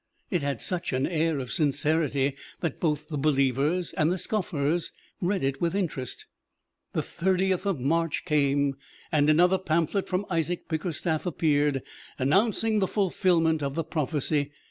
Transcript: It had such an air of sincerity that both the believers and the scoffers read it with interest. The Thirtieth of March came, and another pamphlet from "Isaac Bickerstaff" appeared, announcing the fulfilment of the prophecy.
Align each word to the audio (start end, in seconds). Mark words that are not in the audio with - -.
It 0.31 0.41
had 0.41 0.61
such 0.61 0.93
an 0.93 1.05
air 1.05 1.37
of 1.37 1.51
sincerity 1.51 2.35
that 2.61 2.79
both 2.79 3.07
the 3.09 3.19
believers 3.19 3.93
and 3.93 4.11
the 4.11 4.17
scoffers 4.17 4.91
read 5.21 5.43
it 5.43 5.61
with 5.61 5.75
interest. 5.75 6.25
The 6.93 7.03
Thirtieth 7.03 7.67
of 7.67 7.79
March 7.79 8.25
came, 8.25 8.77
and 9.11 9.29
another 9.29 9.59
pamphlet 9.59 10.07
from 10.07 10.25
"Isaac 10.27 10.67
Bickerstaff" 10.67 11.27
appeared, 11.27 11.83
announcing 12.17 12.79
the 12.79 12.87
fulfilment 12.87 13.61
of 13.61 13.75
the 13.75 13.83
prophecy. 13.83 14.49